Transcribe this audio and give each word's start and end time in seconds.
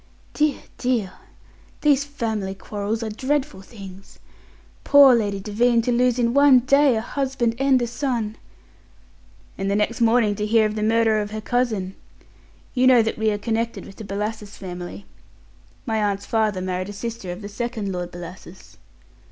"Dear, 0.33 0.63
dear! 0.79 1.13
These 1.81 2.05
family 2.05 2.55
quarrels 2.55 3.03
are 3.03 3.09
dreadful 3.11 3.61
things. 3.61 4.17
Poor 4.83 5.13
Lady 5.13 5.39
Devine, 5.39 5.83
to 5.83 5.91
lose 5.91 6.17
in 6.17 6.33
one 6.33 6.61
day 6.61 6.95
a 6.95 7.01
husband 7.01 7.53
and 7.59 7.79
a 7.79 7.85
son!" 7.85 8.35
"And 9.59 9.69
the 9.69 9.75
next 9.75 10.01
morning 10.01 10.33
to 10.37 10.45
hear 10.47 10.65
of 10.65 10.73
the 10.73 10.81
murder 10.81 11.21
of 11.21 11.29
her 11.29 11.39
cousin! 11.39 11.93
You 12.73 12.87
know 12.87 13.03
that 13.03 13.19
we 13.19 13.29
are 13.29 13.37
connected 13.37 13.85
with 13.85 13.97
the 13.97 14.03
Bellasis 14.03 14.57
family. 14.57 15.05
My 15.85 15.97
aunt's 16.03 16.25
father 16.25 16.61
married 16.61 16.89
a 16.89 16.93
sister 16.93 17.31
of 17.31 17.43
the 17.43 17.47
second 17.47 17.91
Lord 17.91 18.09
Bellasis." 18.09 18.77